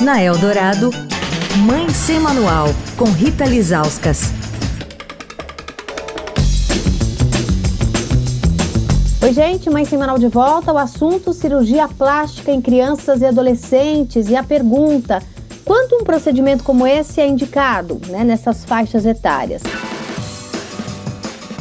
Na 0.00 0.20
Eldorado, 0.20 0.90
Mãe 1.64 1.88
Sem 1.90 2.18
Manual, 2.18 2.66
com 2.96 3.04
Rita 3.04 3.44
Lizauskas. 3.44 4.32
Oi, 9.22 9.32
gente, 9.32 9.70
Mãe 9.70 9.84
Sem 9.84 9.96
Manual 9.96 10.18
de 10.18 10.26
volta. 10.26 10.72
O 10.72 10.78
assunto 10.78 11.32
cirurgia 11.32 11.86
plástica 11.86 12.50
em 12.50 12.60
crianças 12.60 13.20
e 13.20 13.24
adolescentes. 13.24 14.28
E 14.28 14.34
a 14.34 14.42
pergunta: 14.42 15.22
quanto 15.64 15.94
um 15.94 16.04
procedimento 16.04 16.64
como 16.64 16.84
esse 16.84 17.20
é 17.20 17.26
indicado 17.26 18.00
né, 18.08 18.24
nessas 18.24 18.64
faixas 18.64 19.06
etárias? 19.06 19.62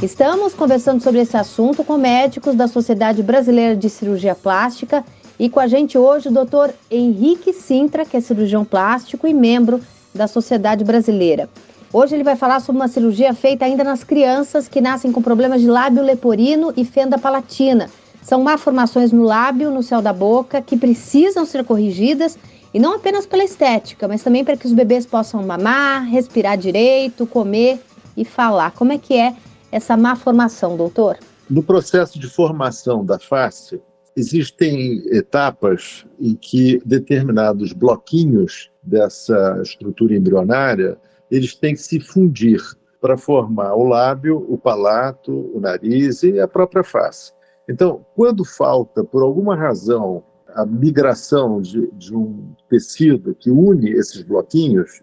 Estamos 0.01 0.53
conversando 0.53 1.03
sobre 1.03 1.21
esse 1.21 1.37
assunto 1.37 1.83
com 1.83 1.97
médicos 1.97 2.55
da 2.55 2.67
Sociedade 2.67 3.21
Brasileira 3.21 3.75
de 3.75 3.89
Cirurgia 3.89 4.33
Plástica 4.33 5.05
e 5.39 5.49
com 5.49 5.59
a 5.59 5.67
gente 5.67 5.97
hoje 5.97 6.29
o 6.29 6.31
doutor 6.31 6.73
Henrique 6.89 7.53
Sintra, 7.53 8.05
que 8.05 8.17
é 8.17 8.21
cirurgião 8.21 8.63
plástico 8.63 9.27
e 9.27 9.33
membro 9.33 9.81
da 10.13 10.27
Sociedade 10.27 10.83
Brasileira. 10.83 11.49
Hoje 11.91 12.15
ele 12.15 12.23
vai 12.23 12.35
falar 12.35 12.59
sobre 12.59 12.81
uma 12.81 12.87
cirurgia 12.87 13.33
feita 13.33 13.65
ainda 13.65 13.83
nas 13.83 14.03
crianças 14.03 14.67
que 14.67 14.81
nascem 14.81 15.11
com 15.11 15.21
problemas 15.21 15.61
de 15.61 15.67
lábio 15.67 16.03
leporino 16.03 16.73
e 16.75 16.83
fenda 16.83 17.17
palatina. 17.17 17.89
São 18.21 18.41
malformações 18.41 19.11
no 19.11 19.23
lábio, 19.23 19.69
no 19.69 19.83
céu 19.83 20.01
da 20.01 20.13
boca, 20.13 20.61
que 20.61 20.77
precisam 20.77 21.45
ser 21.45 21.63
corrigidas 21.63 22.37
e 22.73 22.79
não 22.79 22.95
apenas 22.95 23.25
pela 23.25 23.43
estética, 23.43 24.07
mas 24.07 24.23
também 24.23 24.43
para 24.43 24.57
que 24.57 24.65
os 24.65 24.73
bebês 24.73 25.05
possam 25.05 25.43
mamar, 25.43 26.05
respirar 26.05 26.57
direito, 26.57 27.27
comer 27.27 27.79
e 28.17 28.25
falar. 28.25 28.71
Como 28.71 28.91
é 28.91 28.97
que 28.97 29.15
é 29.15 29.35
essa 29.71 29.95
má 29.95 30.15
formação, 30.15 30.75
doutor? 30.75 31.17
No 31.49 31.61
processo 31.61 32.17
de 32.17 32.27
formação 32.27 33.05
da 33.05 33.19
face, 33.19 33.79
existem 34.15 35.03
etapas 35.15 36.05
em 36.19 36.35
que 36.35 36.81
determinados 36.85 37.73
bloquinhos 37.73 38.71
dessa 38.81 39.59
estrutura 39.61 40.15
embrionária 40.15 40.97
eles 41.31 41.55
têm 41.55 41.73
que 41.73 41.81
se 41.81 41.99
fundir 41.99 42.61
para 43.01 43.17
formar 43.17 43.73
o 43.75 43.83
lábio, 43.83 44.45
o 44.47 44.57
palato, 44.57 45.31
o 45.53 45.59
nariz 45.59 46.23
e 46.23 46.39
a 46.39 46.47
própria 46.47 46.83
face. 46.83 47.33
Então, 47.67 48.05
quando 48.15 48.45
falta, 48.45 49.03
por 49.03 49.23
alguma 49.23 49.55
razão, 49.55 50.23
a 50.53 50.65
migração 50.65 51.61
de, 51.61 51.89
de 51.93 52.15
um 52.15 52.53
tecido 52.69 53.33
que 53.35 53.49
une 53.49 53.89
esses 53.91 54.21
bloquinhos, 54.21 55.01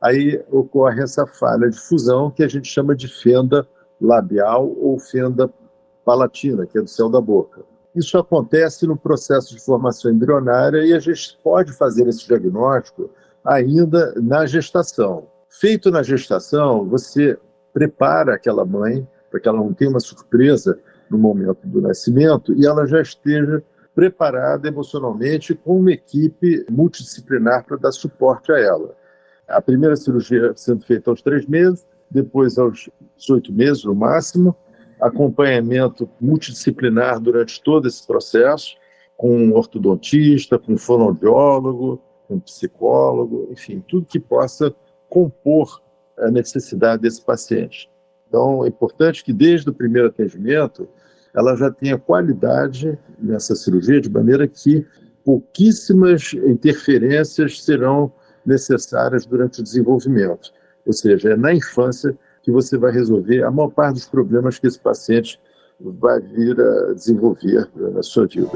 aí 0.00 0.42
ocorre 0.50 1.02
essa 1.02 1.26
falha 1.26 1.68
de 1.68 1.78
fusão 1.78 2.30
que 2.30 2.44
a 2.44 2.48
gente 2.48 2.68
chama 2.68 2.94
de 2.94 3.08
fenda 3.08 3.66
labial 4.00 4.72
ou 4.78 4.98
fenda 4.98 5.52
palatina, 6.04 6.66
que 6.66 6.78
é 6.78 6.82
do 6.82 6.88
céu 6.88 7.08
da 7.08 7.20
boca. 7.20 7.64
Isso 7.94 8.18
acontece 8.18 8.86
no 8.86 8.96
processo 8.96 9.54
de 9.54 9.64
formação 9.64 10.10
embrionária 10.10 10.84
e 10.84 10.92
a 10.92 10.98
gente 10.98 11.38
pode 11.42 11.72
fazer 11.72 12.08
esse 12.08 12.26
diagnóstico 12.26 13.10
ainda 13.44 14.12
na 14.20 14.46
gestação. 14.46 15.28
Feito 15.48 15.90
na 15.90 16.02
gestação, 16.02 16.88
você 16.88 17.38
prepara 17.72 18.34
aquela 18.34 18.64
mãe 18.64 19.06
para 19.30 19.38
que 19.38 19.48
ela 19.48 19.58
não 19.58 19.72
tenha 19.72 19.90
uma 19.90 20.00
surpresa 20.00 20.78
no 21.08 21.18
momento 21.18 21.66
do 21.66 21.80
nascimento 21.80 22.52
e 22.54 22.66
ela 22.66 22.86
já 22.86 23.00
esteja 23.00 23.62
preparada 23.94 24.66
emocionalmente 24.66 25.54
com 25.54 25.78
uma 25.78 25.92
equipe 25.92 26.66
multidisciplinar 26.68 27.64
para 27.64 27.76
dar 27.76 27.92
suporte 27.92 28.50
a 28.50 28.58
ela. 28.58 28.96
A 29.46 29.60
primeira 29.62 29.94
cirurgia 29.94 30.52
sendo 30.56 30.84
feita 30.84 31.10
aos 31.10 31.22
três 31.22 31.46
meses, 31.46 31.86
depois 32.10 32.58
aos 32.58 32.90
18 33.16 33.52
meses 33.52 33.84
no 33.84 33.94
máximo, 33.94 34.56
acompanhamento 35.00 36.08
multidisciplinar 36.20 37.20
durante 37.20 37.62
todo 37.62 37.88
esse 37.88 38.06
processo, 38.06 38.76
com 39.16 39.36
um 39.36 39.54
ortodontista, 39.54 40.58
com 40.58 40.72
um 40.72 40.78
fonoaudiólogo, 40.78 42.00
com 42.26 42.34
um 42.36 42.40
psicólogo, 42.40 43.48
enfim, 43.50 43.82
tudo 43.86 44.06
que 44.06 44.18
possa 44.18 44.74
compor 45.08 45.80
a 46.18 46.30
necessidade 46.30 47.02
desse 47.02 47.24
paciente. 47.24 47.90
Então, 48.28 48.64
é 48.64 48.68
importante 48.68 49.22
que 49.22 49.32
desde 49.32 49.70
o 49.70 49.74
primeiro 49.74 50.08
atendimento 50.08 50.88
ela 51.34 51.56
já 51.56 51.70
tenha 51.70 51.98
qualidade 51.98 52.96
nessa 53.18 53.56
cirurgia, 53.56 54.00
de 54.00 54.10
maneira 54.10 54.46
que 54.46 54.86
pouquíssimas 55.24 56.32
interferências 56.32 57.62
serão 57.62 58.12
necessárias 58.46 59.26
durante 59.26 59.60
o 59.60 59.62
desenvolvimento. 59.62 60.52
Ou 60.86 60.92
seja, 60.92 61.30
é 61.30 61.36
na 61.36 61.52
infância 61.52 62.16
que 62.44 62.52
você 62.52 62.76
vai 62.76 62.92
resolver 62.92 63.42
a 63.42 63.50
maior 63.50 63.70
parte 63.70 63.94
dos 63.94 64.06
problemas 64.06 64.58
que 64.58 64.66
esse 64.66 64.78
paciente 64.78 65.40
vai 65.80 66.20
vir 66.20 66.60
a 66.60 66.92
desenvolver 66.92 67.68
na 67.74 68.02
sua 68.02 68.26
vida. 68.26 68.50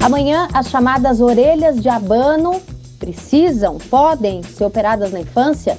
Amanhã, 0.00 0.46
as 0.52 0.68
chamadas 0.68 1.20
orelhas 1.20 1.80
de 1.80 1.88
abano 1.88 2.60
precisam, 2.98 3.78
podem 3.90 4.42
ser 4.42 4.64
operadas 4.64 5.12
na 5.12 5.20
infância? 5.20 5.78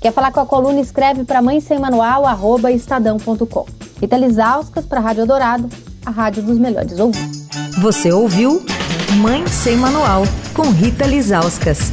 Quer 0.00 0.12
falar 0.12 0.32
com 0.32 0.40
a 0.40 0.46
coluna? 0.46 0.80
Escreve 0.80 1.24
para 1.24 1.42
mãe 1.42 1.60
sem 1.60 1.78
manual, 1.78 2.26
arroba 2.26 2.72
estadão.com. 2.72 3.66
Rita 4.00 4.16
Lisauskas 4.16 4.86
para 4.86 4.98
a 4.98 5.02
Rádio 5.02 5.26
Dourado, 5.26 5.68
a 6.04 6.10
rádio 6.10 6.42
dos 6.42 6.58
melhores 6.58 6.98
ouvintes. 6.98 7.46
Você 7.80 8.10
ouviu 8.10 8.62
Mãe 9.20 9.46
Sem 9.46 9.76
Manual, 9.76 10.22
com 10.54 10.70
Rita 10.70 11.06
Lisauskas. 11.06 11.92